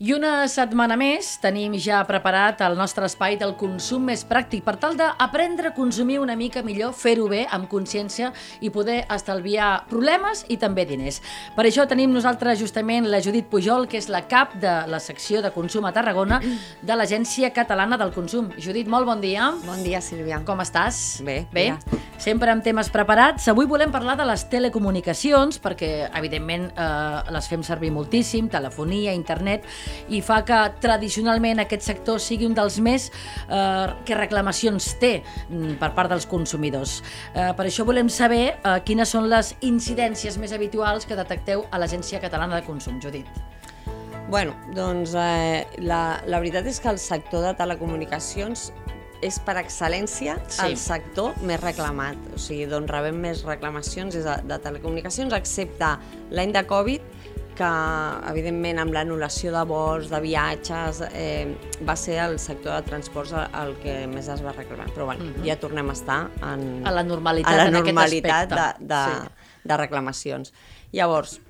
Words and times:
I 0.00 0.14
una 0.16 0.46
setmana 0.48 0.96
més 0.96 1.26
tenim 1.42 1.74
ja 1.76 1.98
preparat 2.08 2.62
el 2.64 2.72
nostre 2.78 3.04
espai 3.04 3.34
del 3.36 3.50
consum 3.60 4.06
més 4.08 4.22
pràctic 4.24 4.62
per 4.64 4.78
tal 4.80 4.94
d'aprendre 4.96 5.68
a 5.68 5.74
consumir 5.76 6.16
una 6.22 6.38
mica 6.40 6.62
millor, 6.64 6.94
fer-ho 6.96 7.26
bé, 7.28 7.42
amb 7.52 7.68
consciència 7.68 8.30
i 8.64 8.70
poder 8.72 9.02
estalviar 9.12 9.82
problemes 9.90 10.46
i 10.48 10.56
també 10.56 10.86
diners. 10.88 11.20
Per 11.52 11.66
això 11.68 11.84
tenim 11.84 12.14
nosaltres 12.16 12.56
justament 12.62 13.10
la 13.12 13.20
Judit 13.20 13.50
Pujol, 13.52 13.84
que 13.92 14.00
és 14.00 14.08
la 14.08 14.22
cap 14.24 14.54
de 14.62 14.72
la 14.88 15.02
secció 15.04 15.42
de 15.44 15.52
consum 15.52 15.84
a 15.84 15.92
Tarragona 15.92 16.40
de 16.40 16.96
l'Agència 16.96 17.52
Catalana 17.52 18.00
del 18.00 18.16
Consum. 18.16 18.48
Judit, 18.56 18.88
molt 18.88 19.04
bon 19.04 19.20
dia. 19.20 19.50
Bon 19.66 19.84
dia, 19.84 20.00
Sílvia. 20.00 20.40
Com 20.48 20.64
estàs? 20.64 21.20
Bé, 21.28 21.42
Bé? 21.52 21.74
ja. 21.74 22.00
Sempre 22.20 22.52
amb 22.52 22.64
temes 22.64 22.88
preparats. 22.92 23.46
Avui 23.48 23.68
volem 23.68 23.92
parlar 23.92 24.16
de 24.16 24.24
les 24.28 24.42
telecomunicacions, 24.48 25.60
perquè, 25.60 26.08
evidentment, 26.16 26.66
eh, 26.72 27.32
les 27.32 27.48
fem 27.48 27.62
servir 27.64 27.92
moltíssim, 27.92 28.48
telefonia, 28.52 29.12
internet, 29.16 29.64
i 30.08 30.20
fa 30.24 30.40
que 30.46 30.58
tradicionalment 30.82 31.62
aquest 31.62 31.86
sector 31.86 32.20
sigui 32.22 32.46
un 32.48 32.54
dels 32.56 32.78
més 32.80 33.10
eh, 33.48 33.86
que 34.06 34.18
reclamacions 34.18 34.94
té 35.00 35.12
mm, 35.48 35.76
per 35.80 35.92
part 35.96 36.10
dels 36.12 36.26
consumidors. 36.30 37.00
Eh, 37.34 37.50
per 37.56 37.66
això 37.68 37.86
volem 37.88 38.08
saber 38.12 38.42
eh, 38.56 38.76
quines 38.86 39.08
són 39.08 39.28
les 39.30 39.54
incidències 39.66 40.38
més 40.38 40.52
habituals 40.56 41.06
que 41.06 41.18
detecteu 41.18 41.66
a 41.70 41.80
l'Agència 41.80 42.20
Catalana 42.22 42.60
de 42.60 42.66
Consum. 42.66 43.00
Judit. 43.00 43.26
Bueno, 44.30 44.54
doncs 44.76 45.14
eh, 45.18 45.66
la, 45.82 46.20
la 46.30 46.38
veritat 46.38 46.68
és 46.70 46.78
que 46.78 46.90
el 46.92 47.00
sector 47.02 47.42
de 47.42 47.54
telecomunicacions 47.58 48.70
és 49.20 49.36
per 49.44 49.56
excel·lència 49.60 50.38
Sí. 50.48 50.62
el 50.64 50.76
sector 50.80 51.34
més 51.44 51.60
reclamat. 51.60 52.16
O 52.34 52.38
sigui, 52.40 52.66
d'on 52.70 52.86
rebem 52.88 53.18
més 53.20 53.42
reclamacions 53.44 54.14
és 54.16 54.24
de, 54.24 54.36
de 54.48 54.58
telecomunicacions, 54.64 55.34
excepte 55.36 55.90
l'any 56.30 56.54
de 56.56 56.62
Covid, 56.68 57.02
que 57.58 57.70
evidentment 58.30 58.78
amb 58.82 58.94
l'anul·lació 58.94 59.52
de 59.54 59.64
vols, 59.68 60.08
de 60.12 60.20
viatges, 60.24 61.02
eh, 61.12 61.56
va 61.86 61.96
ser 61.96 62.18
el 62.24 62.38
sector 62.38 62.76
de 62.78 62.82
transports 62.88 63.32
el, 63.34 63.76
que 63.82 64.06
més 64.10 64.28
es 64.28 64.42
va 64.44 64.52
reclamar. 64.56 64.88
Però 64.94 65.04
bueno, 65.10 65.32
ja 65.44 65.58
tornem 65.60 65.90
a 65.90 65.92
estar 65.92 66.20
en, 66.42 66.80
Mhm. 66.80 66.86
A 66.86 66.90
la 66.90 67.02
normalitat 67.02 67.52
a 67.52 67.56
la 67.56 67.66
en 67.68 67.72
normalitat 67.72 68.48
de, 68.48 68.54
aspecte. 68.54 68.84
de, 68.84 69.04
Sí. 69.04 69.28
de 69.64 69.76
reclamacions. 69.76 70.52
Llavors, 70.92 71.40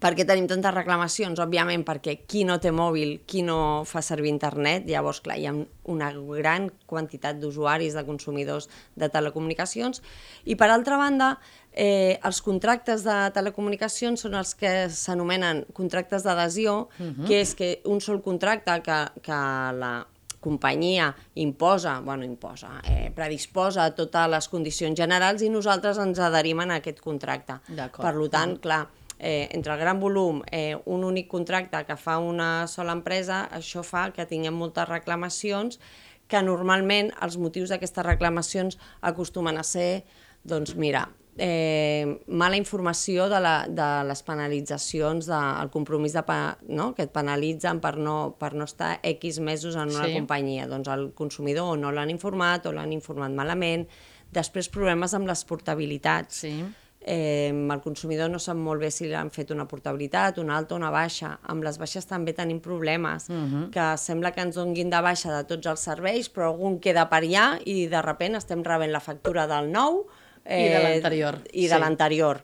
per 0.00 0.14
què 0.16 0.24
tenim 0.24 0.46
tantes 0.48 0.72
reclamacions? 0.72 1.38
Òbviament 1.38 1.84
perquè 1.84 2.24
qui 2.26 2.44
no 2.44 2.58
té 2.58 2.70
mòbil, 2.72 3.20
qui 3.26 3.42
no 3.42 3.82
fa 3.84 4.00
servir 4.00 4.30
internet, 4.30 4.86
llavors, 4.88 5.20
clar, 5.20 5.36
hi 5.38 5.44
ha 5.46 5.52
una 5.84 6.12
gran 6.12 6.70
quantitat 6.86 7.36
d'usuaris, 7.36 7.92
de 7.92 8.06
consumidors 8.06 8.70
de 8.96 9.10
telecomunicacions, 9.10 10.00
i 10.46 10.56
per 10.56 10.70
altra 10.70 10.96
banda, 10.96 11.38
eh, 11.72 12.18
els 12.24 12.40
contractes 12.42 13.04
de 13.06 13.16
telecomunicacions 13.34 14.26
són 14.26 14.36
els 14.38 14.54
que 14.58 14.88
s'anomenen 14.90 15.64
contractes 15.76 16.24
d'adhesió, 16.26 16.88
que 17.26 17.42
és 17.42 17.54
que 17.54 17.80
un 17.86 18.00
sol 18.00 18.22
contracte 18.22 18.80
que, 18.86 19.00
que 19.22 19.42
la 19.78 19.94
companyia 20.40 21.14
imposa, 21.34 22.00
bueno, 22.00 22.24
imposa, 22.24 22.80
eh, 22.88 23.10
predisposa 23.14 23.84
a 23.84 23.94
totes 23.94 24.28
les 24.32 24.48
condicions 24.48 24.96
generals 24.96 25.42
i 25.42 25.50
nosaltres 25.52 26.00
ens 26.00 26.18
adherim 26.18 26.60
a 26.64 26.70
aquest 26.78 27.00
contracte. 27.04 27.60
Per 28.00 28.14
tant, 28.32 28.56
clar, 28.58 28.86
eh, 29.18 29.48
entre 29.52 29.74
el 29.74 29.78
gran 29.78 30.00
volum, 30.00 30.42
eh, 30.50 30.76
un 30.86 31.04
únic 31.04 31.28
contracte 31.28 31.84
que 31.84 31.96
fa 31.96 32.18
una 32.18 32.66
sola 32.66 32.92
empresa, 32.92 33.48
això 33.52 33.84
fa 33.84 34.10
que 34.12 34.26
tinguem 34.26 34.54
moltes 34.54 34.88
reclamacions 34.88 35.78
que 36.26 36.42
normalment 36.42 37.12
els 37.20 37.36
motius 37.36 37.68
d'aquestes 37.68 38.06
reclamacions 38.06 38.78
acostumen 39.02 39.58
a 39.58 39.62
ser, 39.62 40.04
doncs 40.42 40.74
mira, 40.74 41.08
eh, 41.38 42.20
mala 42.28 42.56
informació 42.56 43.28
de, 43.30 43.40
la, 43.40 43.54
de 43.68 43.88
les 44.08 44.22
penalitzacions, 44.26 45.26
del 45.30 45.70
compromís 45.72 46.12
de, 46.16 46.24
no? 46.68 46.90
que 46.94 47.06
et 47.06 47.12
penalitzen 47.14 47.80
per 47.80 47.96
no, 47.98 48.34
per 48.40 48.52
no 48.54 48.64
estar 48.68 48.98
X 49.02 49.40
mesos 49.40 49.76
en 49.76 49.88
una 49.94 50.06
Sí. 50.06 50.14
companyia. 50.14 50.66
Doncs 50.68 50.88
el 50.88 51.12
consumidor 51.14 51.74
o 51.74 51.76
no 51.76 51.92
l'han 51.92 52.10
informat 52.10 52.66
o 52.66 52.72
l'han 52.72 52.92
informat 52.92 53.30
malament. 53.32 53.86
Després 54.32 54.68
problemes 54.70 55.14
amb 55.14 55.26
les 55.26 55.44
portabilitats. 55.44 56.42
Sí. 56.44 56.64
Eh, 57.02 57.48
el 57.48 57.80
consumidor 57.80 58.28
no 58.28 58.38
sap 58.38 58.58
molt 58.60 58.82
bé 58.82 58.90
si 58.92 59.06
li 59.08 59.14
han 59.16 59.30
fet 59.32 59.50
una 59.50 59.64
portabilitat, 59.66 60.36
una 60.38 60.58
alta 60.58 60.74
o 60.74 60.76
una 60.76 60.90
baixa. 60.92 61.38
Amb 61.48 61.64
les 61.64 61.78
baixes 61.80 62.04
també 62.06 62.34
tenim 62.36 62.60
problemes, 62.60 63.26
que 63.72 63.86
sembla 63.96 64.32
que 64.36 64.42
ens 64.44 64.54
donguin 64.60 64.90
de 64.92 65.00
baixa 65.00 65.32
de 65.32 65.44
tots 65.48 65.66
els 65.66 65.80
serveis, 65.80 66.28
però 66.28 66.50
algun 66.52 66.78
queda 66.78 67.08
per 67.08 67.22
allà 67.24 67.58
i 67.64 67.86
de 67.88 68.02
sobte 68.04 68.36
estem 68.36 68.62
rebent 68.62 68.92
la 68.92 69.00
factura 69.00 69.46
del 69.48 69.70
nou 69.72 70.04
I 70.50 70.68
de 70.68 70.80
l'anterior, 70.82 71.38
I 71.52 71.66
de 71.68 71.74
sí. 71.74 71.80
l'anterior. 71.80 72.42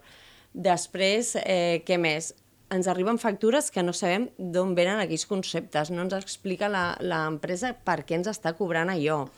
Després, 0.55 1.35
eh, 1.45 1.83
què 1.87 1.99
més? 2.01 2.35
Ens 2.71 2.89
arriben 2.91 3.19
factures 3.19 3.71
que 3.71 3.83
no 3.83 3.93
sabem 3.95 4.29
d'on 4.39 4.75
venen 4.75 4.99
aquells 4.99 5.27
conceptes, 5.27 5.91
no 5.91 6.03
ens 6.03 6.15
explica 6.17 6.69
la- 6.69 6.97
l'empresa 7.01 7.75
per 7.85 8.05
què 8.07 8.17
ens 8.19 8.27
està 8.33 8.55
cobrant 8.59 8.89
allò. 8.91 9.29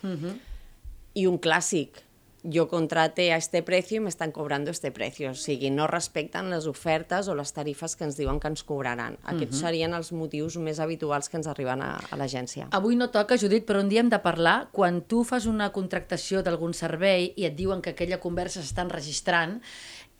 I 1.14 1.26
un 1.26 1.38
clàssic, 1.38 1.98
jo 2.44 2.68
contraté 2.68 3.32
a 3.32 3.36
este 3.36 3.62
precio 3.66 3.98
i 3.98 4.04
m'estan 4.04 4.32
cobrando 4.32 4.70
este 4.70 4.92
precio. 4.94 5.32
O 5.32 5.34
sigui, 5.34 5.70
no 5.74 5.88
respecten 5.90 6.50
les 6.52 6.68
ofertes 6.70 7.28
o 7.28 7.34
les 7.34 7.52
tarifes 7.52 7.96
que 7.96 8.06
ens 8.06 8.18
diuen 8.18 8.38
que 8.40 8.50
ens 8.52 8.62
cobraran. 8.66 9.18
Aquests 9.24 9.62
serien 9.64 9.96
els 9.96 10.12
motius 10.12 10.58
més 10.62 10.78
habituals 10.78 11.28
que 11.28 11.38
ens 11.40 11.50
arriben 11.50 11.82
a, 11.82 11.96
a 11.98 12.20
l'agència. 12.20 12.68
Avui 12.78 12.96
no 12.96 13.10
toca, 13.14 13.38
Judit, 13.40 13.66
però 13.66 13.82
un 13.82 13.90
dia 13.90 14.04
hem 14.04 14.12
de 14.12 14.22
parlar 14.22 14.68
quan 14.72 15.02
tu 15.02 15.24
fas 15.26 15.48
una 15.50 15.72
contractació 15.74 16.42
d'algun 16.42 16.74
servei 16.74 17.32
i 17.36 17.48
et 17.48 17.56
diuen 17.58 17.82
que 17.82 17.96
aquella 17.96 18.22
conversa 18.22 18.62
s'està 18.62 18.86
enregistrant 18.86 19.58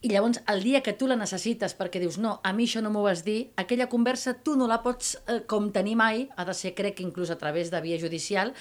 i 0.00 0.09
llavors 0.12 0.38
el 0.47 0.62
dia 0.62 0.78
que 0.86 0.92
tu 0.94 1.09
la 1.10 1.16
necessites 1.19 1.72
perquè 1.75 1.98
dius 1.98 2.20
no, 2.22 2.36
a 2.47 2.53
mi 2.54 2.69
això 2.69 2.78
no 2.84 2.91
m'ho 2.94 3.03
vas 3.03 3.25
dir, 3.26 3.50
aquella 3.59 3.88
conversa 3.91 4.36
tu 4.47 4.54
no 4.54 4.69
la 4.70 4.78
pots 4.84 5.16
eh, 5.26 5.41
com 5.50 5.72
tenir 5.75 5.97
mai, 5.98 6.28
ha 6.36 6.44
de 6.47 6.54
ser 6.54 6.70
crec 6.78 6.98
que 6.98 7.03
inclús 7.03 7.32
a 7.34 7.38
través 7.41 7.72
de 7.72 7.81
via 7.82 7.98
judicial, 7.98 8.53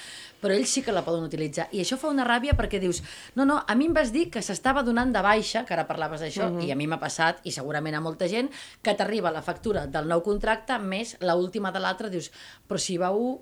però 0.42 0.56
ells 0.56 0.74
sí 0.74 0.81
que 0.81 0.96
la 0.96 1.03
poden 1.06 1.28
utilitzar. 1.28 1.68
I 1.72 1.84
això 1.84 2.00
fa 2.02 2.09
una 2.09 2.25
ràbia 2.25 2.56
perquè 2.58 2.81
dius 2.81 3.03
no, 3.36 3.46
no, 3.46 3.59
a 3.62 3.75
mi 3.78 3.86
em 3.86 3.94
vas 3.94 4.09
dir 4.16 4.28
que 4.34 4.42
s'estava 4.42 4.81
donant 4.88 5.14
de 5.14 5.22
baixa, 5.22 5.62
que 5.66 5.78
ara 5.78 5.86
parlaves 5.90 6.25
d'això, 6.25 6.50
i 6.66 6.72
a 6.74 6.80
mi 6.80 6.90
m'ha 6.90 7.02
passat, 7.02 7.46
i 7.46 7.54
segurament 7.54 8.00
a 8.00 8.02
molta 8.02 8.25
gent, 8.31 8.50
que 8.81 8.98
t'arriba 8.98 9.34
la 9.34 9.46
factura 9.46 9.86
del 9.86 10.09
nou 10.09 10.25
contracte 10.25 10.80
més 10.81 11.16
la 11.22 11.38
última 11.38 11.69
de 11.72 11.86
l'altre, 11.86 12.09
dius, 12.09 12.31
però 12.66 12.81
si 12.81 12.98
vau 12.98 13.38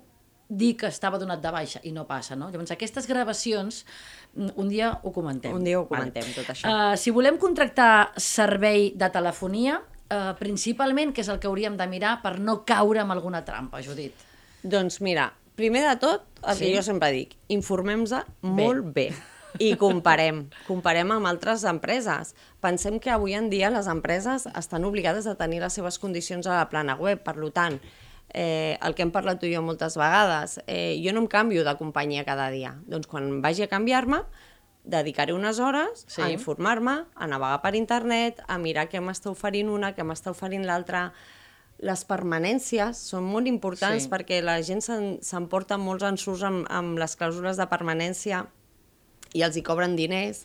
dir 0.48 0.76
que 0.78 0.86
estava 0.86 1.18
donat 1.18 1.42
de 1.42 1.50
baixa 1.50 1.80
i 1.82 1.92
no 1.92 2.06
passa, 2.06 2.36
no? 2.36 2.50
Llavors, 2.50 2.70
aquestes 2.70 3.06
gravacions, 3.10 3.84
mm, 4.34 4.54
un 4.56 4.68
dia 4.68 4.92
ho 5.02 5.12
comentem. 5.12 5.54
Un 5.54 5.64
dia 5.64 5.80
ho 5.80 5.86
comentem, 5.88 6.24
tot 6.34 6.46
això. 6.54 6.70
Uh, 6.70 6.96
si 6.96 7.10
volem 7.10 7.38
contractar 7.38 8.12
servei 8.16 8.92
de 8.94 9.10
telefonia, 9.10 9.80
uh, 10.10 10.34
principalment, 10.38 11.12
què 11.12 11.20
és 11.24 11.28
el 11.28 11.40
que 11.42 11.48
hauríem 11.48 11.76
de 11.76 11.86
mirar 11.86 12.20
per 12.22 12.38
no 12.38 12.64
caure 12.64 13.00
en 13.00 13.10
alguna 13.10 13.44
trampa, 13.44 13.82
Judit? 13.82 14.14
Doncs 14.62 15.00
mira, 15.00 15.32
primer 15.56 15.82
de 15.88 15.96
tot, 15.96 16.22
el 16.46 16.56
Sí. 16.56 16.66
que 16.66 16.76
jo 16.76 16.82
sempre 16.82 17.10
dic, 17.12 17.36
informem-nos 17.48 18.14
molt 18.42 18.94
bé. 18.94 19.12
I 19.58 19.74
comparem, 19.76 20.50
comparem 20.66 21.10
amb 21.12 21.26
altres 21.26 21.64
empreses. 21.64 22.34
Pensem 22.60 22.98
que 23.00 23.10
avui 23.10 23.32
en 23.32 23.48
dia 23.48 23.70
les 23.70 23.86
empreses 23.86 24.46
estan 24.54 24.84
obligades 24.84 25.26
a 25.26 25.34
tenir 25.34 25.60
les 25.62 25.72
seves 25.72 25.98
condicions 25.98 26.46
a 26.46 26.58
la 26.58 26.68
plana 26.68 26.94
web, 26.94 27.22
per 27.24 27.36
tant, 27.52 27.80
eh, 28.34 28.76
el 28.82 28.94
que 28.94 29.02
hem 29.02 29.10
parlat 29.14 29.40
tu 29.40 29.46
i 29.46 29.54
jo 29.54 29.62
moltes 29.62 29.96
vegades, 29.96 30.58
eh, 30.66 31.00
jo 31.04 31.12
no 31.12 31.20
em 31.20 31.26
canvio 31.30 31.64
de 31.64 31.76
companyia 31.76 32.24
cada 32.24 32.50
dia. 32.50 32.74
Doncs 32.86 33.06
quan 33.06 33.40
vagi 33.42 33.62
a 33.62 33.68
canviar-me, 33.68 34.22
dedicaré 34.84 35.32
unes 35.34 35.58
hores 35.58 36.04
Sí. 36.06 36.22
a 36.22 36.30
informar-me, 36.30 37.04
a 37.14 37.26
navegar 37.26 37.60
per 37.62 37.74
internet, 37.74 38.42
a 38.46 38.58
mirar 38.58 38.88
què 38.88 39.00
m'està 39.00 39.30
oferint 39.30 39.68
una, 39.68 39.94
què 39.96 40.04
m'està 40.04 40.30
oferint 40.30 40.64
l'altra. 40.64 41.12
Les 41.78 42.04
permanències 42.08 42.96
són 42.96 43.24
molt 43.24 43.46
importants 43.46 44.04
Sí. 44.04 44.08
perquè 44.08 44.42
la 44.42 44.62
gent 44.62 44.80
s'emporta 44.80 45.76
molts 45.76 46.04
ensurts 46.04 46.42
amb, 46.42 46.66
amb 46.70 46.98
les 46.98 47.16
clàusules 47.18 47.56
de 47.56 47.66
permanència 47.66 48.46
i 49.34 49.42
els 49.42 49.56
hi 49.56 49.62
cobren 49.62 49.96
diners. 49.96 50.44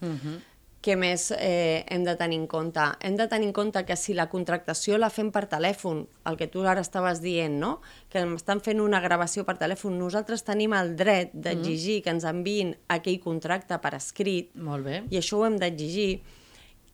Què 0.82 0.96
més 0.98 1.28
eh, 1.36 1.84
hem 1.94 2.02
de 2.08 2.16
tenir 2.18 2.40
en 2.42 2.48
compte? 2.50 2.82
Hem 3.06 3.14
de 3.20 3.28
tenir 3.30 3.52
en 3.52 3.54
compte 3.54 3.84
que 3.86 3.94
si 3.94 4.16
la 4.18 4.26
contractació 4.32 4.98
la 4.98 5.12
fem 5.14 5.30
per 5.30 5.44
telèfon, 5.52 6.08
el 6.26 6.40
que 6.40 6.48
tu 6.50 6.64
ara 6.66 6.82
estaves 6.82 7.22
dient, 7.22 7.60
no? 7.62 7.76
que 8.10 8.24
m'estan 8.26 8.64
fent 8.66 8.82
una 8.82 9.02
gravació 9.04 9.46
per 9.46 9.60
telèfon, 9.62 10.00
nosaltres 10.02 10.42
tenim 10.48 10.74
el 10.74 10.96
dret 10.98 11.36
d'exigir 11.38 12.00
que 12.02 12.10
ens 12.16 12.26
enviïn 12.26 12.74
aquell 12.90 13.20
contracte 13.22 13.78
per 13.78 13.94
escrit, 14.00 14.50
Molt 14.58 14.90
bé. 14.90 15.04
i 15.14 15.22
això 15.22 15.38
ho 15.38 15.46
hem 15.46 15.60
d'exigir. 15.62 16.24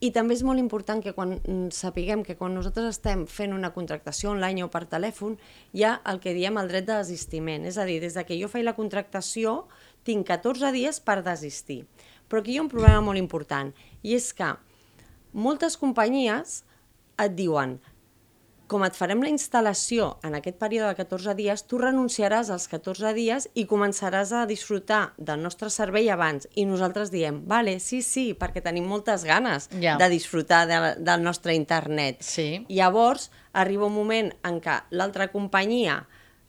I 0.04 0.12
també 0.14 0.36
és 0.36 0.44
molt 0.46 0.62
important 0.62 1.00
que 1.02 1.16
quan 1.16 1.38
mm, 1.40 1.72
sapiguem 1.74 2.22
que 2.28 2.36
quan 2.38 2.54
nosaltres 2.54 2.92
estem 2.92 3.24
fent 3.26 3.56
una 3.56 3.72
contractació 3.74 4.30
online 4.36 4.68
o 4.68 4.70
per 4.70 4.84
telèfon, 4.92 5.40
hi 5.74 5.88
ha 5.88 5.96
el 6.12 6.20
que 6.22 6.36
diem 6.38 6.60
el 6.60 6.68
dret 6.70 6.86
de 6.86 7.00
desistiment. 7.00 7.66
És 7.66 7.80
a 7.80 7.88
dir, 7.88 7.98
des 8.04 8.14
de 8.20 8.28
que 8.28 8.38
jo 8.38 8.52
faig 8.52 8.68
la 8.68 8.76
contractació, 8.78 9.64
tinc 10.06 10.28
14 10.28 10.70
dies 10.76 11.02
per 11.02 11.24
desistir. 11.26 11.86
Però 12.28 12.42
aquí 12.42 12.56
hi 12.56 12.58
ha 12.62 12.66
un 12.66 12.72
problema 12.72 13.02
molt 13.02 13.20
important, 13.22 13.74
i 14.04 14.16
és 14.18 14.32
que 14.36 14.54
moltes 15.34 15.78
companyies 15.78 16.64
et 17.18 17.36
diuen 17.38 17.78
com 18.68 18.84
et 18.84 18.96
farem 19.00 19.22
la 19.24 19.30
instal·lació 19.32 20.10
en 20.28 20.36
aquest 20.36 20.58
període 20.60 20.90
de 20.92 20.98
14 21.00 21.34
dies, 21.38 21.62
tu 21.72 21.78
renunciaràs 21.80 22.50
als 22.52 22.66
14 22.68 23.14
dies 23.16 23.48
i 23.56 23.64
començaràs 23.70 24.34
a 24.36 24.42
disfrutar 24.50 25.14
del 25.18 25.40
nostre 25.42 25.70
servei 25.72 26.10
abans. 26.12 26.50
I 26.60 26.66
nosaltres 26.68 27.12
diem, 27.14 27.40
vale, 27.48 27.78
sí, 27.80 28.02
sí, 28.04 28.34
perquè 28.36 28.62
tenim 28.66 28.84
moltes 28.92 29.24
ganes 29.24 29.70
Ja. 29.80 29.96
de 29.98 30.10
disfrutar 30.12 30.66
de, 30.68 30.80
del 31.00 31.24
nostre 31.24 31.56
internet. 31.56 32.22
Sí. 32.28 32.66
Llavors, 32.68 33.32
arriba 33.54 33.88
un 33.88 33.96
moment 33.96 34.34
en 34.44 34.60
què 34.60 34.82
l'altra 34.92 35.30
companyia 35.32 36.02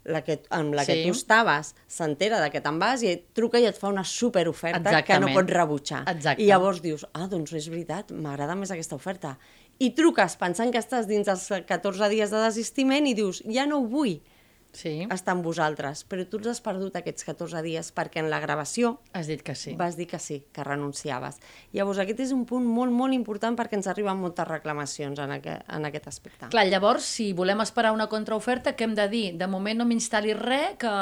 la 0.09 0.23
que, 0.25 0.41
amb 0.51 0.75
la 0.75 0.85
que 0.87 0.95
Sí. 0.97 1.05
tu 1.07 1.13
estaves 1.15 1.75
s'entera 1.87 2.41
de 2.41 2.51
que 2.51 2.61
te'n 2.65 2.79
vas 2.81 3.03
i 3.05 3.13
et 3.13 3.27
truca 3.37 3.61
i 3.61 3.67
et 3.69 3.77
fa 3.79 3.89
una 3.93 4.05
superoferta 4.05 5.03
que 5.05 5.19
no 5.21 5.29
pots 5.35 5.53
rebutjar. 5.53 6.03
Exacte. 6.11 6.43
I 6.43 6.47
llavors 6.49 6.81
dius, 6.83 7.07
ah, 7.13 7.27
doncs 7.31 7.53
és 7.53 7.69
veritat, 7.69 8.11
m'agrada 8.13 8.57
més 8.57 8.71
aquesta 8.71 8.97
oferta. 8.97 9.37
I 9.79 9.91
truques 9.95 10.35
pensant 10.37 10.73
que 10.73 10.79
estàs 10.81 11.07
dins 11.07 11.27
dels 11.27 11.47
14 11.67 12.09
dies 12.09 12.31
de 12.31 12.41
desistiment 12.43 13.07
i 13.07 13.15
dius, 13.15 13.43
ja 13.47 13.67
no 13.67 13.79
ho 13.79 13.87
vull 13.87 14.19
Sí, 14.77 15.07
estar 15.11 15.33
amb 15.33 15.47
vosaltres, 15.47 16.03
però 16.07 16.27
tu 16.29 16.39
els 16.39 16.51
has 16.53 16.61
perdut 16.63 16.97
aquests 16.99 17.25
14 17.27 17.63
dies 17.65 17.89
perquè 17.97 18.21
en 18.21 18.29
la 18.31 18.39
gravació 18.43 18.99
has 19.17 19.27
dit 19.31 19.41
que 19.43 19.55
sí. 19.57 19.73
vas 19.79 19.97
dir 19.97 20.07
que 20.11 20.21
sí, 20.21 20.43
que 20.53 20.65
renunciaves. 20.67 21.41
Llavors, 21.73 22.03
aquest 22.03 22.21
és 22.27 22.35
un 22.37 22.45
punt 22.47 22.67
molt, 22.69 22.93
molt 22.93 23.17
important 23.17 23.57
perquè 23.59 23.79
ens 23.79 23.89
arriben 23.91 24.21
moltes 24.21 24.47
reclamacions 24.49 25.19
en, 25.25 25.33
aquest, 25.39 25.65
en 25.73 25.89
aquest 25.89 26.11
aspecte. 26.13 26.51
Clar, 26.53 26.67
llavors, 26.69 27.09
si 27.19 27.31
volem 27.33 27.65
esperar 27.65 27.95
una 27.97 28.11
contraoferta, 28.13 28.77
què 28.77 28.87
hem 28.87 28.99
de 28.99 29.09
dir? 29.09 29.25
De 29.41 29.49
moment 29.51 29.81
no 29.81 29.89
m'instal·li 29.89 30.37
res, 30.37 30.77
que 30.79 30.93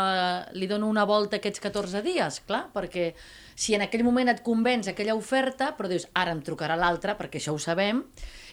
li 0.54 0.70
dono 0.70 0.88
una 0.88 1.04
volta 1.04 1.40
aquests 1.40 1.60
14 1.66 2.04
dies, 2.06 2.40
clar, 2.46 2.68
perquè 2.72 3.10
si 3.56 3.74
en 3.74 3.82
aquell 3.86 4.04
moment 4.04 4.28
et 4.28 4.42
convenç 4.44 4.90
aquella 4.92 5.14
oferta, 5.16 5.70
però 5.78 5.88
dius, 5.88 6.04
ara 6.14 6.34
em 6.36 6.42
trucarà 6.44 6.76
l'altra, 6.76 7.16
perquè 7.16 7.40
això 7.40 7.54
ho 7.56 7.58
sabem, 7.62 8.02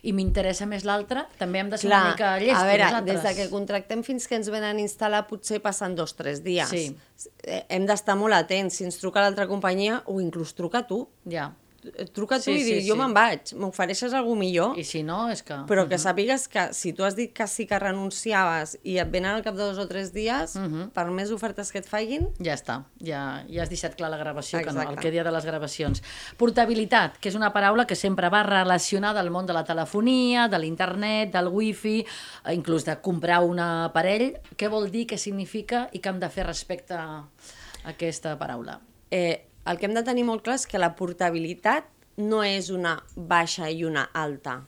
i 0.04 0.12
m'interessa 0.16 0.66
més 0.68 0.86
l'altra, 0.88 1.26
també 1.40 1.60
hem 1.60 1.70
de 1.72 1.78
ser 1.80 1.90
una 1.92 2.00
mica 2.10 2.32
llestos 2.40 2.64
a 2.64 2.68
veure, 2.70 2.86
nosaltres. 2.88 3.22
des 3.22 3.24
de 3.28 3.34
que 3.42 3.50
contractem 3.52 4.04
fins 4.04 4.28
que 4.28 4.40
ens 4.40 4.50
venen 4.52 4.80
a 4.80 4.84
instal·lar 4.84 5.26
potser 5.28 5.60
passen 5.64 5.96
dos 5.96 6.16
o 6.16 6.22
tres 6.24 6.42
dies. 6.44 6.72
Sí. 6.72 6.96
Eh, 7.44 7.66
Hem 7.70 7.86
d'estar 7.88 8.16
molt 8.20 8.36
atents. 8.36 8.80
Si 8.80 8.88
ens 8.88 8.98
truca 9.00 9.22
l'altra 9.24 9.48
companyia, 9.48 10.02
o 10.08 10.20
inclús 10.24 10.56
truca 10.56 10.86
tu. 10.88 11.06
Ja, 11.30 11.52
Truca 12.14 12.38
tu 12.40 12.44
Sí, 12.50 12.56
i 12.58 12.64
sí, 12.64 12.74
dius, 12.74 12.86
jo 12.88 12.96
sí. 12.96 13.00
me'n 13.02 13.14
vaig, 13.16 13.54
m'ofereixes 13.60 14.14
alguna 14.14 14.40
millor, 14.40 14.78
i 14.80 14.84
si 14.88 15.04
no, 15.04 15.30
és 15.30 15.44
que... 15.44 15.58
però 15.70 15.84
que 15.90 15.98
sàpigues 16.00 16.48
que 16.52 16.70
si 16.74 16.94
tu 16.94 17.04
has 17.04 17.16
dit 17.16 17.34
que 17.36 17.48
sí 17.48 17.66
que 17.68 17.80
renunciaves 17.80 18.78
i 18.84 18.98
et 19.02 19.12
venen 19.12 19.32
al 19.36 19.44
cap 19.44 19.56
de 19.56 19.64
dos 19.64 19.78
o 19.82 19.88
tres 19.88 20.14
dies, 20.14 20.56
per 20.94 21.06
més 21.12 21.32
ofertes 21.32 21.72
que 21.72 21.80
et 21.84 21.88
facin, 21.90 22.30
Ja 22.44 22.54
està, 22.56 22.80
ja, 23.04 23.44
ja 23.50 23.64
has 23.64 23.70
deixat 23.72 23.96
clar 24.00 24.10
la 24.14 24.18
gravació, 24.18 24.60
que 24.60 24.72
no, 24.72 24.82
el 24.82 24.88
Exacte. 24.94 25.02
que 25.02 25.12
dia 25.12 25.24
de 25.24 25.32
les 25.36 25.46
gravacions. 25.46 26.04
Portabilitat, 26.38 27.18
que 27.20 27.30
és 27.30 27.36
una 27.40 27.52
paraula 27.54 27.86
que 27.88 27.96
sempre 27.96 28.30
va 28.30 28.44
relacionada 28.44 29.20
al 29.22 29.30
món 29.32 29.46
de 29.46 29.54
la 29.54 29.64
telefonia, 29.64 30.48
de 30.48 30.60
l'internet, 30.60 31.32
del 31.34 31.48
wifi, 31.48 32.00
eh, 32.04 32.54
inclús 32.54 32.86
de 32.86 32.98
comprar 33.02 33.42
un 33.44 33.60
aparell. 33.60 34.40
Què 34.58 34.70
vol 34.70 34.90
dir, 34.92 35.06
què 35.08 35.18
significa 35.18 35.88
i 35.94 36.00
què 36.00 36.10
hem 36.12 36.20
de 36.20 36.30
fer 36.30 36.46
respecte 36.48 36.94
a 36.96 37.24
aquesta 37.86 38.38
paraula? 38.40 38.80
eh, 39.14 39.46
el 39.66 39.80
que 39.80 39.88
hem 39.88 39.96
de 39.96 40.04
tenir 40.04 40.26
molt 40.28 40.44
clar 40.44 40.60
és 40.60 40.68
que 40.68 40.82
la 40.82 40.94
portabilitat 40.96 41.90
no 42.18 42.44
és 42.44 42.70
una 42.70 42.98
baixa 43.16 43.70
i 43.70 43.84
una 43.88 44.10
alta. 44.14 44.62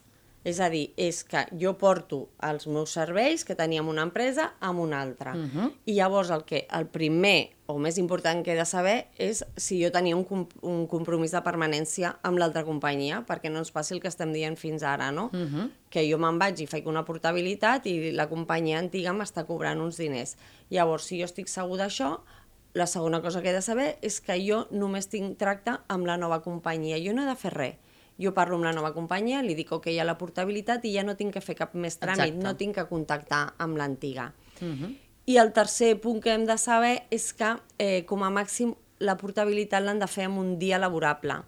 És 0.46 0.60
a 0.62 0.68
dir, 0.70 0.92
és 0.96 1.24
que 1.26 1.42
jo 1.58 1.72
porto 1.82 2.28
els 2.46 2.68
meus 2.70 2.92
serveis 2.94 3.42
que 3.44 3.56
tenia 3.58 3.82
amb 3.82 3.90
una 3.90 4.04
empresa 4.06 4.52
amb 4.62 4.84
una 4.84 5.02
altra. 5.02 5.34
Uh 5.34 5.50
-huh. 5.50 5.72
I 5.86 5.94
llavors 5.94 6.30
el 6.30 6.46
que 6.46 6.68
el 6.70 6.86
primer 6.86 7.50
o 7.66 7.80
més 7.80 7.98
important 7.98 8.44
que 8.46 8.52
he 8.52 8.56
de 8.56 8.66
saber 8.66 9.08
és 9.18 9.44
si 9.58 9.84
jo 9.84 9.90
tenia 9.92 10.16
un, 10.16 10.24
com 10.24 10.48
un 10.62 10.86
compromís 10.88 11.32
de 11.32 11.42
permanència 11.42 12.20
amb 12.22 12.38
l'altra 12.38 12.64
companyia, 12.64 13.24
perquè 13.26 13.50
no 13.50 13.58
ens 13.58 13.72
passi 13.72 13.96
el 13.96 14.02
que 14.02 14.08
estem 14.08 14.32
dient 14.34 14.56
fins 14.56 14.84
ara, 14.84 15.12
no? 15.12 15.32
Uh 15.34 15.40
-huh. 15.40 15.72
Que 15.90 16.12
jo 16.12 16.18
me'n 16.18 16.38
vaig 16.38 16.60
i 16.62 16.68
faig 16.68 16.86
una 16.88 17.06
portabilitat 17.06 17.88
i 17.88 18.12
la 18.12 18.30
companyia 18.30 18.78
antiga 18.78 19.14
m'està 19.14 19.46
cobrant 19.46 19.82
uns 19.82 19.98
diners. 19.98 20.38
Llavors, 20.70 21.06
si 21.06 21.18
jo 21.18 21.26
estic 21.26 21.48
segur 21.48 21.78
d'això, 21.78 22.20
la 22.76 22.88
segona 22.88 23.22
cosa 23.22 23.42
que 23.42 23.50
he 23.50 23.56
de 23.56 23.64
saber 23.64 23.96
és 24.04 24.20
que 24.20 24.36
jo 24.44 24.66
només 24.70 25.08
tinc 25.08 25.38
tracte 25.40 25.78
amb 25.88 26.06
la 26.06 26.18
nova 26.20 26.42
companyia. 26.44 27.00
Jo 27.00 27.14
no 27.16 27.24
he 27.24 27.30
de 27.30 27.36
fer 27.40 27.54
res. 27.56 27.78
Jo 28.20 28.34
parlo 28.36 28.58
amb 28.60 28.68
la 28.68 28.74
nova 28.76 28.92
companyia, 28.96 29.42
li 29.44 29.56
dic 29.56 29.72
que 29.84 29.94
hi 29.94 30.00
ha 30.00 30.06
la 30.08 30.18
portabilitat 30.20 30.84
i 30.84 30.92
ja 30.94 31.04
no 31.04 31.16
tinc 31.16 31.34
que 31.36 31.42
fer 31.44 31.56
cap 31.56 31.74
més 31.74 31.96
tràmit, 32.00 32.36
Exacte. 32.36 32.44
no 32.44 32.54
tinc 32.60 32.76
que 32.76 32.86
contactar 32.92 33.56
amb 33.58 33.78
l'antiga. 33.80 34.34
Uh 34.60 34.68
-huh. 34.68 34.96
I 35.26 35.38
el 35.38 35.54
tercer 35.54 36.00
punt 36.02 36.22
que 36.22 36.34
hem 36.34 36.46
de 36.46 36.58
saber 36.58 37.04
és 37.10 37.34
que, 37.34 37.56
eh, 37.78 38.06
com 38.06 38.24
a 38.24 38.30
màxim, 38.30 38.76
la 39.00 39.18
portabilitat 39.18 39.82
l'han 39.84 40.00
de 40.00 40.08
fer 40.08 40.26
en 40.26 40.38
un 40.38 40.60
dia 40.60 40.78
laborable. 40.78 41.44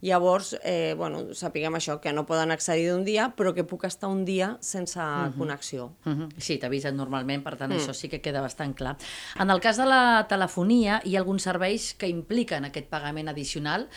Llavors, 0.00 0.56
eh, 0.62 0.94
bueno, 0.96 1.34
sapiguem 1.34 1.74
això, 1.74 1.96
que 1.98 2.12
no 2.14 2.22
poden 2.26 2.52
accedir 2.54 2.86
d'un 2.92 3.02
dia, 3.02 3.32
però 3.34 3.50
que 3.54 3.64
puc 3.66 3.82
estar 3.88 4.06
un 4.08 4.24
dia 4.24 4.56
sense 4.60 4.98
uh 4.98 5.02
-huh. 5.02 5.36
connexió. 5.36 5.92
Uh 6.04 6.12
-huh. 6.12 6.28
Sí, 6.38 6.58
t'avisen 6.58 6.96
normalment, 6.96 7.42
per 7.42 7.56
tant, 7.56 7.72
mm. 7.72 7.76
això 7.76 7.92
sí 7.92 8.08
que 8.08 8.20
queda 8.20 8.40
bastant 8.40 8.76
clar. 8.76 8.96
En 9.40 9.50
el 9.50 9.60
cas 9.60 9.76
de 9.76 9.86
la 9.86 10.26
telefonia, 10.28 11.02
hi 11.04 11.16
ha 11.16 11.18
alguns 11.18 11.42
serveis 11.42 11.94
que 11.94 12.06
impliquen 12.06 12.64
aquest 12.64 12.86
pagament 12.86 13.28
addicional. 13.28 13.88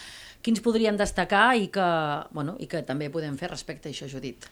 Quins 0.42 0.60
podríem 0.60 0.98
destacar 0.98 1.56
i 1.56 1.68
que, 1.68 2.26
bueno, 2.32 2.56
i 2.60 2.68
que 2.68 2.82
també 2.82 3.10
podem 3.10 3.38
fer 3.38 3.50
respecte 3.50 3.90
a 3.90 3.92
això, 3.92 4.08
Judit? 4.08 4.46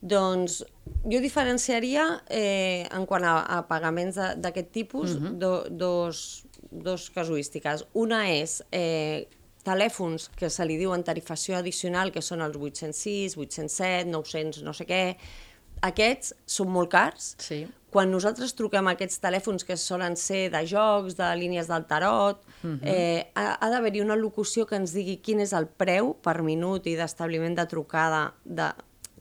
Doncs 0.00 0.64
jo 1.04 1.20
diferenciaria 1.20 2.22
eh, 2.28 2.88
en 2.90 3.06
quant 3.06 3.24
a, 3.24 3.58
a 3.58 3.66
pagaments 3.68 4.16
d'aquest 4.36 4.70
tipus 4.72 5.14
uh 5.14 5.20
-huh. 5.20 5.38
do, 5.38 5.64
dos, 5.70 6.44
dos 6.70 7.10
casuístiques. 7.10 7.86
Una 7.94 8.30
és 8.30 8.64
eh, 8.70 9.28
telèfons 9.66 10.28
que 10.38 10.50
se 10.50 10.64
li 10.66 10.78
diuen 10.80 11.04
tarifació 11.04 11.58
addicional, 11.58 12.12
que 12.14 12.22
són 12.22 12.42
els 12.44 12.56
806, 12.56 13.36
807, 13.36 14.08
900, 14.10 14.62
no 14.66 14.74
sé 14.76 14.86
què. 14.88 15.02
Aquests 15.88 16.34
són 16.46 16.72
molt 16.74 16.90
cars. 16.90 17.34
Sí. 17.42 17.62
Quan 17.88 18.10
nosaltres 18.12 18.52
truquem 18.58 18.88
a 18.88 18.96
aquests 18.96 19.22
telèfons 19.22 19.64
que 19.64 19.76
solen 19.80 20.16
ser 20.20 20.48
de 20.52 20.60
jocs, 20.68 21.16
de 21.16 21.28
línies 21.40 21.70
del 21.70 21.86
tarot, 21.88 22.42
uh 22.62 22.68
-huh. 22.68 22.80
eh, 22.82 23.30
ha, 23.34 23.56
ha 23.60 23.70
d'haver-hi 23.70 24.02
una 24.02 24.16
locució 24.16 24.66
que 24.66 24.76
ens 24.76 24.92
digui 24.92 25.16
quin 25.22 25.40
és 25.40 25.52
el 25.52 25.66
preu 25.66 26.14
per 26.14 26.42
minut 26.42 26.86
i 26.86 26.96
d'establiment 26.96 27.54
de 27.54 27.66
trucada 27.66 28.34
de, 28.44 28.72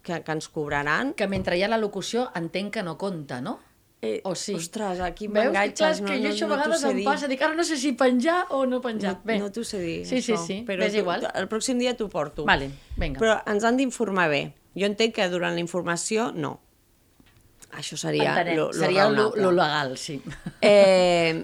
que, 0.01 0.23
que 0.23 0.31
ens 0.31 0.47
cobraran. 0.49 1.13
Que 1.13 1.27
mentre 1.27 1.57
hi 1.57 1.63
ha 1.63 1.67
la 1.67 1.77
locució 1.77 2.29
entenc 2.35 2.73
que 2.73 2.83
no 2.83 2.97
compta, 2.97 3.41
no? 3.41 3.59
Eh, 4.01 4.21
O 4.25 4.35
sí? 4.35 4.53
Ostres, 4.53 4.99
aquí 5.01 5.25
Veus? 5.27 5.47
m'enganxes. 5.47 5.77
Clar, 5.79 5.91
és 5.91 6.01
que 6.01 6.17
jo 6.21 6.29
això 6.29 6.45
a 6.45 6.49
vegades 6.51 6.81
t'ho 6.81 6.87
sé 6.87 6.91
em 6.93 7.03
passa, 7.03 7.27
dic, 7.27 7.41
ara 7.41 7.55
no 7.57 7.63
sé 7.65 7.77
si 7.81 7.93
penjar 7.97 8.45
o 8.53 8.65
no 8.69 8.79
penjar. 8.81 9.15
No, 9.17 9.21
Bé. 9.25 9.39
no 9.39 9.49
t'ho 9.51 9.63
sé 9.65 9.79
dir, 9.81 10.05
Sí, 10.05 10.21
sí, 10.21 10.33
això, 10.33 10.45
sí, 10.45 10.63
però 10.67 10.79
ves 10.85 10.93
tu- 10.93 10.99
igual. 10.99 11.25
El 11.33 11.47
pròxim 11.49 11.79
dia 11.79 11.95
t'ho 11.97 12.07
porto. 12.07 12.45
Vale, 12.45 12.69
vinga. 12.95 13.19
Però 13.19 13.39
ens 13.49 13.63
han 13.65 13.75
d'informar 13.77 14.29
bé. 14.29 14.53
Jo 14.77 14.85
entenc 14.85 15.15
que 15.15 15.27
durant 15.29 15.55
la 15.55 15.59
informació, 15.59 16.31
no. 16.31 16.59
Això 17.73 17.97
seria 17.97 18.29
Entenem. 18.31 18.55
lo, 18.55 18.67
lo 18.67 18.73
Seria 18.73 19.09
lo, 19.09 19.33
lo 19.35 19.51
legal, 19.51 19.97
sí. 19.97 20.21
Eh, 20.61 21.43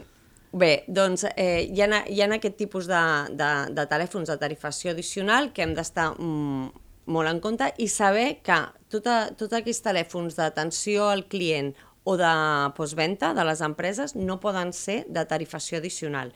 bé, 0.51 0.83
doncs 0.87 1.25
eh, 1.35 1.67
hi, 1.73 1.81
ha, 1.81 2.03
hi 2.07 2.21
ha 2.21 2.27
aquest 2.35 2.55
tipus 2.55 2.85
de, 2.87 3.01
de, 3.33 3.49
de 3.73 3.85
telèfons 3.89 4.29
de 4.29 4.37
tarifació 4.37 4.91
addicional 4.93 5.51
que 5.51 5.63
hem 5.65 5.73
d'estar 5.73 6.11
mm, 6.19 6.69
molt 7.07 7.29
en 7.29 7.39
compte 7.43 7.73
i 7.83 7.87
saber 7.91 8.39
que 8.45 8.59
tota, 8.89 9.31
tots 9.35 9.53
aquells 9.57 9.81
telèfons 9.83 10.37
d'atenció 10.37 11.09
al 11.09 11.25
client 11.27 11.73
o 12.03 12.15
de 12.19 12.33
postventa 12.77 13.33
de 13.33 13.45
les 13.47 13.61
empreses 13.63 14.15
no 14.15 14.39
poden 14.43 14.73
ser 14.75 15.03
de 15.07 15.23
tarifació 15.25 15.79
addicional. 15.79 16.33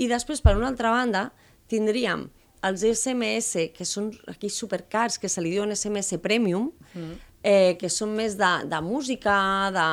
I 0.00 0.08
després, 0.08 0.40
per 0.40 0.56
una 0.56 0.70
altra 0.72 0.92
banda, 0.94 1.28
tindríem 1.68 2.28
els 2.66 2.84
SMS, 2.84 3.70
que 3.76 3.86
són 3.88 4.10
aquells 4.28 4.56
supercars, 4.60 5.18
que 5.20 5.28
se 5.32 5.40
li 5.40 5.52
diuen 5.54 5.72
SMS 5.76 6.20
Premium, 6.20 6.70
mm. 6.92 7.29
Eh, 7.42 7.76
que 7.80 7.88
són 7.88 8.12
més 8.16 8.36
de, 8.36 8.48
de 8.68 8.80
música, 8.84 9.34
de, 9.72 9.86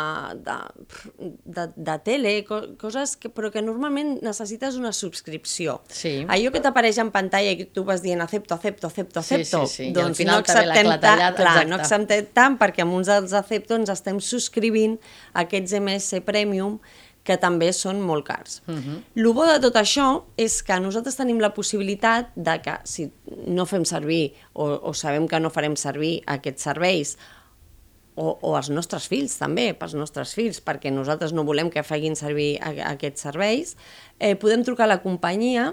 de, 0.43 0.57
de, 1.45 1.65
de 1.89 1.95
tele, 2.03 2.33
co 2.47 2.59
coses 2.79 3.15
que, 3.19 3.31
però 3.31 3.51
que 3.53 3.63
normalment 3.63 4.17
necessites 4.25 4.75
una 4.79 4.91
subscripció. 4.95 5.79
Sí. 5.87 6.25
Allò 6.27 6.51
que 6.51 6.61
t'apareix 6.63 6.99
en 7.03 7.11
pantalla 7.15 7.55
i 7.55 7.69
tu 7.71 7.85
vas 7.87 8.03
dient 8.03 8.21
acepto, 8.23 8.57
acepto, 8.57 8.91
Sí, 8.91 9.19
acepto, 9.19 9.65
sí, 9.65 9.75
sí. 9.75 9.87
Al 9.87 9.95
doncs 9.95 10.23
no 10.27 10.37
acceptem 10.41 10.91
tant, 10.99 11.01
clar, 11.01 11.31
exacte. 11.31 11.65
no 11.71 11.79
acceptem 11.79 12.29
tant 12.35 12.59
perquè 12.59 12.83
amb 12.83 12.99
uns 12.99 13.07
dels 13.11 13.35
acepto 13.37 13.79
ens 13.79 13.91
estem 13.93 14.19
subscrivint 14.19 14.97
a 15.33 15.45
aquests 15.45 15.77
MS 15.79 16.23
Premium 16.27 16.79
que 17.27 17.35
també 17.39 17.73
són 17.75 17.99
molt 18.07 18.23
cars. 18.27 18.61
Uh 18.67 18.75
-huh. 18.75 18.97
El 19.15 19.33
bo 19.35 19.45
de 19.45 19.59
tot 19.59 19.75
això 19.75 20.23
és 20.37 20.63
que 20.63 20.79
nosaltres 20.79 21.15
tenim 21.15 21.39
la 21.39 21.53
possibilitat 21.53 22.31
de 22.35 22.61
que 22.61 22.79
si 22.83 23.11
no 23.47 23.65
fem 23.65 23.83
servir 23.85 24.33
o, 24.53 24.65
o 24.89 24.93
sabem 24.93 25.27
que 25.27 25.39
no 25.39 25.49
farem 25.49 25.75
servir 25.75 26.23
aquests 26.25 26.63
serveis 26.63 27.17
o, 28.17 28.33
o 28.41 28.55
els 28.57 28.71
nostres 28.73 29.07
fills 29.07 29.37
també, 29.39 29.69
pels 29.77 29.93
nostres 29.97 30.33
fills, 30.35 30.59
perquè 30.65 30.91
nosaltres 30.93 31.33
no 31.37 31.45
volem 31.47 31.69
que 31.73 31.85
facin 31.85 32.17
servir 32.19 32.57
aquests 32.65 33.29
serveis, 33.29 33.75
eh, 34.19 34.33
podem 34.35 34.65
trucar 34.65 34.89
a 34.89 34.95
la 34.95 35.01
companyia 35.05 35.71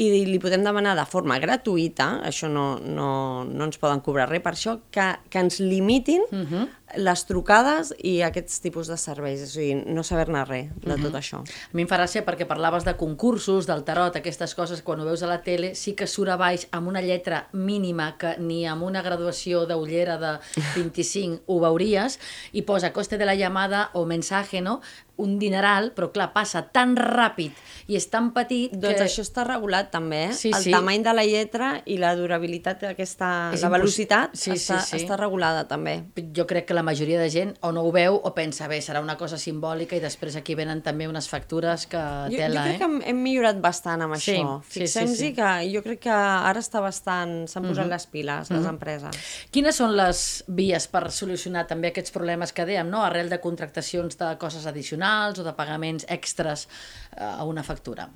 i 0.00 0.24
li 0.24 0.38
podem 0.40 0.64
demanar 0.64 0.94
de 0.96 1.04
forma 1.08 1.36
gratuïta, 1.42 2.20
això 2.24 2.48
no, 2.48 2.78
no, 2.80 3.44
no 3.44 3.66
ens 3.68 3.80
poden 3.80 4.00
cobrar 4.04 4.30
res 4.30 4.42
per 4.44 4.54
això, 4.54 4.78
que, 4.92 5.06
que 5.28 5.42
ens 5.42 5.60
limitin 5.60 6.24
uh 6.30 6.38
-huh. 6.40 6.68
les 6.96 7.24
trucades 7.26 7.92
i 7.98 8.22
aquests 8.22 8.60
tipus 8.60 8.88
de 8.88 8.96
serveis, 8.96 9.40
és 9.40 9.56
a 9.56 9.60
dir, 9.60 9.74
no 9.86 10.02
saber-ne 10.02 10.44
res 10.44 10.68
de 10.74 10.94
uh 10.94 10.96
-huh. 10.96 11.02
tot 11.02 11.14
això. 11.14 11.38
A 11.40 11.72
mi 11.72 11.82
em 11.82 11.88
fa 11.88 11.98
gràcia 11.98 12.24
perquè 12.24 12.46
parlaves 12.46 12.84
de 12.84 12.96
concursos, 12.96 13.66
del 13.66 13.84
tarot, 13.84 14.16
aquestes 14.16 14.54
coses, 14.54 14.82
quan 14.82 15.00
ho 15.00 15.04
veus 15.04 15.22
a 15.22 15.26
la 15.26 15.42
tele, 15.42 15.74
sí 15.74 15.94
que 15.94 16.06
surt 16.06 16.30
a 16.30 16.36
baix 16.36 16.66
amb 16.70 16.88
una 16.88 17.02
lletra 17.02 17.48
mínima 17.52 18.16
que 18.16 18.36
ni 18.38 18.66
amb 18.66 18.82
una 18.82 19.02
graduació 19.02 19.66
d'ullera 19.66 20.16
de 20.18 20.38
25 20.76 21.42
ho 21.46 21.60
veuries, 21.60 22.18
i 22.52 22.62
posa 22.62 22.92
coste 22.92 23.18
de 23.18 23.26
la 23.26 23.34
llamada 23.34 23.90
o 23.92 24.06
mensaje, 24.06 24.60
no? 24.60 24.80
un 25.20 25.38
dineral, 25.38 25.92
però 25.96 26.10
clar, 26.14 26.30
passa 26.34 26.62
tan 26.74 26.96
ràpid 26.98 27.56
i 27.90 27.98
és 27.98 28.08
tan 28.12 28.30
petit 28.36 28.72
doncs 28.74 28.98
que... 28.98 29.06
això 29.06 29.24
està 29.26 29.44
regulat 29.46 29.89
també, 29.90 30.24
eh? 30.30 30.32
Sí, 30.34 30.50
el 30.54 30.62
sí. 30.62 30.70
tamany 30.74 31.02
de 31.04 31.12
la 31.14 31.24
lletra 31.26 31.82
i 31.86 31.96
la 32.00 32.14
durabilitat 32.16 32.80
d'aquesta, 32.86 33.50
És 33.54 33.62
la 33.62 33.70
velocitat 33.72 34.34
Sí, 34.34 34.50
sí, 34.52 34.58
està, 34.58 34.80
sí. 34.86 34.96
està 34.98 35.16
regulada 35.18 35.66
també. 35.68 36.04
jo 36.36 36.46
crec 36.46 36.66
que 36.66 36.74
la 36.74 36.82
majoria 36.82 37.20
de 37.20 37.28
gent 37.30 37.54
o 37.62 37.72
no 37.72 37.82
ho 37.82 37.92
veu 37.92 38.14
o 38.22 38.34
pensa, 38.34 38.68
bé, 38.68 38.80
serà 38.80 39.00
una 39.02 39.16
cosa 39.16 39.38
simbòlica 39.38 39.96
i 39.96 40.00
després 40.00 40.36
aquí 40.36 40.54
venen 40.54 40.82
també 40.82 41.08
unes 41.08 41.28
factures 41.28 41.86
que 41.86 41.98
Jo, 41.98 42.30
jo 42.30 42.36
tela, 42.36 42.62
crec 42.64 42.74
eh? 42.74 42.78
que 42.78 42.84
hem, 42.84 43.00
hem 43.12 43.22
millorat 43.22 43.60
bastant 43.60 44.02
amb 44.02 44.16
Sí, 44.16 44.32
això. 44.38 44.60
sí, 44.62 44.72
sí, 44.72 44.80
Fixem-s'hi 44.80 45.30
sí. 45.30 45.34
que 45.34 45.50
jo 45.74 45.82
crec 45.82 46.00
que 46.06 46.10
ara 46.10 46.60
està 46.60 46.80
bastant... 46.80 47.46
s'han 47.50 47.66
posat 47.68 47.88
les 47.88 48.06
piles, 48.06 48.50
les 48.50 48.66
empreses. 48.66 49.16
Quines 49.50 49.76
són 49.76 49.96
les 49.96 50.44
vies 50.48 50.86
per 50.88 51.10
solucionar 51.10 51.66
també 51.66 51.88
aquests 51.90 52.10
problemes 52.14 52.52
que 52.52 52.64
dèiem, 52.66 52.88
no? 52.90 53.02
arrel 53.04 53.28
de 53.30 53.40
contractacions 53.40 54.16
de 54.18 54.36
coses 54.38 54.66
addicionals 54.66 55.38
o 55.38 55.44
de 55.44 55.52
pagaments 55.52 56.06
extras 56.08 56.68
eh, 57.16 57.24
a 57.24 57.44
una 57.44 57.62
factura? 57.62 58.08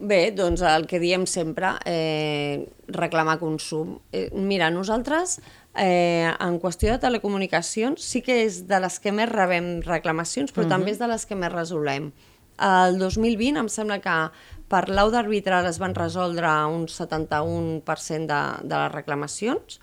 Bé, 0.00 0.30
doncs 0.32 0.62
el 0.64 0.86
que 0.88 0.98
diem 0.98 1.26
sempre, 1.28 1.74
eh, 1.84 2.70
reclamar 2.88 3.38
consum. 3.38 3.98
Eh, 4.12 4.30
mira, 4.32 4.70
nosaltres, 4.72 5.40
eh, 5.76 6.32
en 6.40 6.58
qüestió 6.58 6.90
de 6.94 6.98
telecomunicacions, 6.98 8.00
sí 8.00 8.22
que 8.22 8.46
és 8.46 8.66
de 8.66 8.80
les 8.80 8.98
que 8.98 9.12
més 9.12 9.28
rebem 9.28 9.82
reclamacions, 9.84 10.54
però 10.54 10.64
uh 10.64 10.66
-huh. 10.66 10.70
també 10.70 10.92
és 10.92 10.98
de 10.98 11.06
les 11.06 11.26
que 11.26 11.34
més 11.34 11.52
resolem. 11.52 12.12
El 12.58 12.98
2020 12.98 13.58
em 13.58 13.68
sembla 13.68 14.00
que 14.00 14.30
per 14.68 14.88
lauda 14.88 15.18
arbitral 15.18 15.66
es 15.66 15.78
van 15.78 15.94
resoldre 15.94 16.48
un 16.66 16.86
71% 16.86 18.26
de, 18.26 18.68
de 18.68 18.76
les 18.76 18.92
reclamacions 18.92 19.80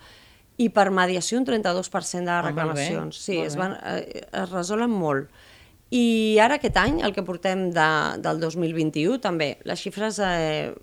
i 0.56 0.70
per 0.70 0.90
mediació 0.90 1.38
un 1.38 1.46
32% 1.46 2.24
de 2.24 2.24
les 2.24 2.28
Ah, 2.28 2.42
molt 2.42 2.44
bé, 2.44 2.50
reclamacions. 2.50 3.16
Sí, 3.16 3.36
molt 3.36 3.46
es, 3.46 3.54
bé. 3.54 3.60
van, 3.60 3.76
eh, 3.84 4.22
es 4.32 4.50
resolen 4.50 4.90
molt. 4.90 5.28
I 5.90 6.38
ara 6.42 6.58
aquest 6.58 6.76
any, 6.76 7.00
el 7.00 7.14
que 7.16 7.24
portem 7.24 7.70
de, 7.72 7.88
del 8.24 8.40
2021, 8.42 9.18
també, 9.24 9.54
les 9.64 9.80
xifres 9.80 10.18
eh, 10.20 10.74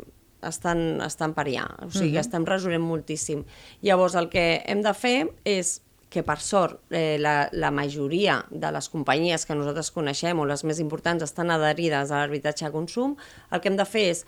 estan, 0.45 1.01
estan 1.05 1.35
per 1.37 1.45
allà, 1.45 1.65
o 1.85 1.89
sigui, 1.91 2.15
uh 2.15 2.17
-huh. 2.17 2.25
estem 2.25 2.45
resolent 2.45 2.81
moltíssim. 2.81 3.43
Llavors, 3.81 4.15
el 4.15 4.29
que 4.29 4.63
hem 4.65 4.81
de 4.81 4.93
fer 4.93 5.27
és 5.43 5.81
que, 6.09 6.23
per 6.23 6.39
sort, 6.39 6.79
eh, 6.91 7.17
la, 7.19 7.49
la 7.51 7.71
majoria 7.71 8.45
de 8.49 8.71
les 8.71 8.89
companyies 8.89 9.45
que 9.45 9.55
nosaltres 9.55 9.91
coneixem, 9.91 10.39
o 10.39 10.45
les 10.45 10.63
més 10.63 10.79
importants, 10.79 11.23
estan 11.23 11.51
adherides 11.51 12.11
a 12.11 12.21
l'arbitratge 12.21 12.65
a 12.65 12.71
consum, 12.71 13.15
el 13.51 13.61
que 13.61 13.69
hem 13.69 13.77
de 13.77 13.85
fer 13.85 14.09
és 14.09 14.25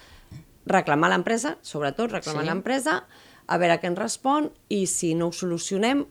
reclamar 0.65 1.10
l'empresa, 1.10 1.57
sobretot 1.62 2.12
reclamar 2.12 2.43
Sí. 2.43 2.50
l'empresa, 2.50 3.05
a 3.48 3.57
veure 3.57 3.79
què 3.79 3.88
ens 3.88 4.00
respon, 4.00 4.51
i 4.67 4.86
si 4.86 5.13
no 5.15 5.27
ho 5.27 5.31
solucionem, 5.31 6.05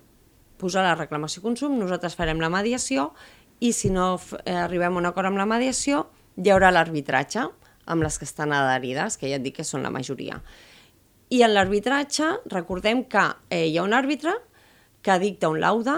posar 0.56 0.82
la 0.82 0.94
reclamació 0.94 1.42
consum, 1.42 1.78
nosaltres 1.78 2.16
farem 2.16 2.40
la 2.40 2.48
mediació 2.48 3.12
i 3.60 3.72
si 3.72 3.90
no 3.90 4.14
eh, 4.44 4.54
arribem 4.54 4.96
a 4.96 5.00
un 5.00 5.08
acord 5.08 5.30
amb 5.30 5.40
la 5.40 5.48
mediació, 5.48 6.04
hi 6.36 6.52
haurà 6.52 6.72
l'arbitratge 6.72 7.46
amb 7.86 8.02
les 8.02 8.18
que 8.18 8.26
estan 8.26 8.52
adherides, 8.52 9.16
que 9.16 9.30
ja 9.30 9.38
et 9.38 9.44
dic 9.44 9.60
que 9.60 9.64
són 9.64 9.84
la 9.86 9.92
majoria. 9.94 10.40
I 11.30 11.42
en 11.42 11.54
l'arbitratge 11.54 12.28
recordem 12.52 13.04
que 13.10 13.24
eh, 13.50 13.66
hi 13.70 13.78
ha 13.78 13.86
un 13.86 13.94
àrbitre 13.96 14.34
que 15.02 15.18
dicta 15.22 15.48
un 15.48 15.60
laude 15.62 15.96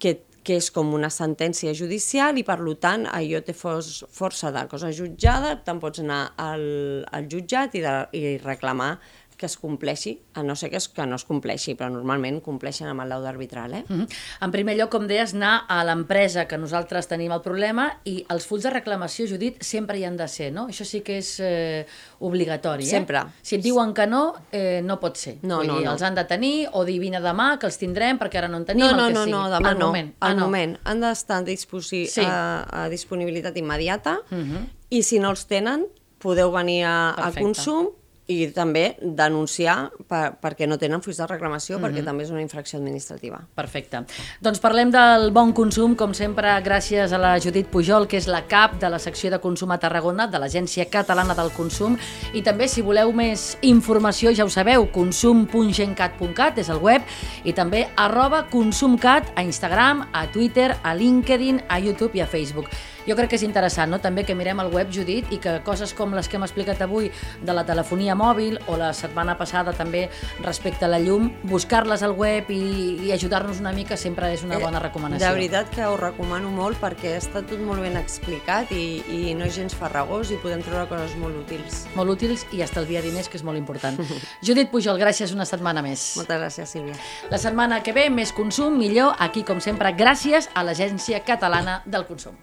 que, 0.00 0.18
que 0.44 0.58
és 0.58 0.70
com 0.72 0.92
una 0.96 1.10
sentència 1.12 1.74
judicial 1.76 2.38
i 2.40 2.44
per 2.44 2.58
tant 2.80 3.06
allò 3.12 3.40
té 3.44 3.54
força 3.54 4.52
de 4.52 4.66
cosa 4.68 4.90
jutjada, 4.90 5.56
te'n 5.64 5.80
pots 5.80 6.00
anar 6.00 6.32
al, 6.36 7.04
al 7.12 7.28
jutjat 7.28 7.76
i, 7.76 7.84
de, 7.84 7.94
i 8.12 8.36
reclamar 8.42 8.98
que 9.38 9.46
es 9.46 9.54
compleixi, 9.56 10.16
a 10.34 10.42
no 10.42 10.56
ser 10.58 10.68
que, 10.68 10.76
es, 10.76 10.88
que 10.90 11.06
no 11.06 11.14
es 11.16 11.22
compleixi, 11.24 11.76
però 11.78 11.86
normalment 11.94 12.40
compleixen 12.42 12.88
amb 12.90 13.04
el 13.04 13.08
laude 13.12 13.28
arbitral, 13.30 13.72
eh? 13.78 13.84
Mhm. 13.88 14.08
En 14.42 14.50
primer 14.50 14.74
lloc, 14.76 14.90
com 14.90 15.06
deies, 15.06 15.32
anar 15.32 15.62
a 15.70 15.84
l'empresa 15.86 16.48
que 16.50 16.58
nosaltres 16.58 17.06
tenim 17.08 17.30
el 17.32 17.40
problema 17.40 18.00
i 18.04 18.24
els 18.34 18.44
fulls 18.50 18.64
de 18.66 18.70
reclamació, 18.74 19.28
Judit, 19.30 19.62
sempre 19.62 19.96
hi 20.00 20.04
han 20.04 20.16
de 20.18 20.26
ser, 20.28 20.50
no? 20.52 20.66
Això 20.68 20.84
sí 20.84 21.00
que 21.06 21.18
és 21.22 21.36
eh, 21.40 21.86
obligatori, 22.20 22.82
eh? 22.84 22.90
Sempre. 22.90 23.22
Si 23.42 23.56
et 23.56 23.62
diuen 23.62 23.94
que 23.94 24.06
no, 24.10 24.34
eh, 24.50 24.80
no 24.84 24.98
pot 25.00 25.16
ser. 25.16 25.36
No, 25.42 25.58
Vull 25.58 25.66
no, 25.68 25.76
dir, 25.78 25.84
no. 25.86 25.92
Els 25.92 26.02
han 26.02 26.14
de 26.18 26.24
tenir 26.24 26.68
o 26.72 26.84
dir 26.84 26.98
vine 27.00 27.20
demà, 27.22 27.58
que 27.58 27.66
els 27.70 27.78
tindrem 27.78 28.18
perquè 28.18 28.38
ara 28.42 28.48
no 28.48 28.58
en 28.58 28.64
tenim, 28.66 28.84
No, 28.86 28.92
no, 28.96 29.06
el 29.06 29.12
que 29.12 29.14
no, 29.14 29.24
sigui. 29.24 29.32
no, 29.36 29.44
demà 29.54 29.68
al 29.70 29.78
no. 29.78 29.86
Moment. 29.86 30.14
Al 30.20 30.30
Ah, 30.32 30.34
no. 30.34 30.44
moment. 30.46 30.76
Han 30.84 31.00
d'estar 31.00 31.44
disposi... 31.44 32.06
Sí. 32.08 32.22
a, 32.24 32.64
a 32.84 32.88
disponibilitat 32.88 33.56
immediata 33.56 34.18
Mhm. 34.30 34.66
i 34.90 35.02
si 35.02 35.18
no 35.20 35.30
els 35.30 35.46
tenen, 35.46 35.86
podeu 36.18 36.50
venir 36.50 36.82
a, 36.84 37.10
a 37.14 37.30
consum 37.32 37.90
i 38.28 38.46
també 38.52 38.96
denunciar 39.00 39.90
per, 40.06 40.34
perquè 40.40 40.66
no 40.68 40.76
tenen 40.78 41.00
fulls 41.02 41.16
de 41.16 41.26
reclamació, 41.26 41.78
Mhm. 41.78 41.84
perquè 41.84 42.04
també 42.04 42.24
és 42.24 42.30
una 42.30 42.42
infracció 42.42 42.78
administrativa. 42.78 43.40
Perfecte. 43.54 44.04
Doncs 44.40 44.60
parlem 44.60 44.90
del 44.90 45.30
bon 45.32 45.52
consum, 45.52 45.96
com 45.96 46.12
sempre, 46.14 46.48
gràcies 46.62 47.12
a 47.12 47.18
la 47.18 47.38
Judit 47.40 47.66
Pujol, 47.68 48.06
que 48.06 48.18
és 48.18 48.26
la 48.28 48.42
cap 48.46 48.78
de 48.78 48.90
la 48.90 48.98
secció 48.98 49.30
de 49.30 49.40
consum 49.40 49.70
a 49.72 49.78
Tarragona, 49.78 50.26
de 50.26 50.38
l'Agència 50.38 50.88
Catalana 50.90 51.34
del 51.34 51.50
Consum, 51.52 51.96
i 52.34 52.42
també, 52.42 52.68
si 52.68 52.82
voleu 52.82 53.12
més 53.12 53.56
informació, 53.62 54.30
ja 54.34 54.44
ho 54.44 54.50
sabeu, 54.50 54.90
consum.gencat.cat 54.92 56.58
és 56.58 56.68
el 56.68 56.78
web, 56.78 57.02
i 57.44 57.52
també 57.52 57.88
arroba 57.96 58.44
consumcat 58.50 59.32
a 59.36 59.42
Instagram, 59.42 60.08
a 60.12 60.26
Twitter, 60.30 60.76
a 60.82 60.94
LinkedIn, 60.94 61.62
a 61.68 61.78
YouTube 61.80 62.18
i 62.18 62.20
a 62.20 62.26
Facebook. 62.26 62.68
Jo 63.08 63.16
crec 63.16 63.30
que 63.32 63.38
és 63.38 63.44
interessant, 63.46 63.88
no?, 63.88 63.98
també 64.04 64.20
que 64.28 64.34
mirem 64.36 64.60
el 64.60 64.68
web, 64.68 64.90
Judit, 64.92 65.30
i 65.32 65.38
que 65.40 65.54
coses 65.64 65.94
com 65.96 66.12
les 66.12 66.28
que 66.28 66.36
hem 66.36 66.44
explicat 66.44 66.82
avui 66.84 67.08
de 67.40 67.54
la 67.56 67.64
telefonia 67.64 68.12
mòbil 68.18 68.58
o 68.68 68.76
la 68.76 68.90
setmana 68.92 69.38
passada 69.38 69.72
també 69.72 70.02
respecte 70.44 70.84
a 70.84 70.90
la 70.92 70.98
llum, 71.00 71.30
buscar-les 71.48 72.02
al 72.04 72.12
web 72.18 72.50
i, 72.52 72.60
i 73.08 73.12
ajudar-nos 73.14 73.62
una 73.62 73.72
mica 73.72 73.96
sempre 73.96 74.28
és 74.34 74.42
una 74.44 74.58
bona 74.60 74.82
recomanació. 74.82 75.24
De 75.24 75.38
veritat 75.38 75.70
que 75.72 75.86
ho 75.88 75.96
recomano 75.96 76.50
molt 76.52 76.76
perquè 76.82 77.14
està 77.16 77.40
tot 77.48 77.62
molt 77.64 77.80
ben 77.84 77.96
explicat 77.96 78.74
i, 78.76 79.00
i 79.08 79.36
no 79.38 79.46
és 79.48 79.56
gens 79.56 79.76
farragós 79.78 80.34
i 80.34 80.40
podem 80.42 80.60
treure 80.66 80.84
coses 80.90 81.16
molt 81.22 81.38
útils. 81.46 81.86
Molt 81.96 82.12
útils 82.18 82.44
i 82.52 82.60
estalviar 82.66 83.02
diners, 83.06 83.30
que 83.32 83.40
és 83.40 83.46
molt 83.46 83.60
important. 83.60 83.96
Judit 84.46 84.68
Pujol, 84.74 85.00
gràcies 85.00 85.32
una 85.32 85.48
setmana 85.48 85.84
més. 85.86 86.10
Moltes 86.20 86.42
gràcies, 86.42 86.76
Sílvia. 86.76 86.98
La 87.32 87.40
setmana 87.40 87.80
que 87.80 87.96
ve, 87.96 88.08
més 88.12 88.34
consum, 88.36 88.76
millor, 88.76 89.16
aquí 89.18 89.46
com 89.48 89.64
sempre, 89.64 89.94
gràcies 89.96 90.52
a 90.52 90.66
l'Agència 90.66 91.24
Catalana 91.24 91.80
del 91.88 92.04
Consum. 92.04 92.36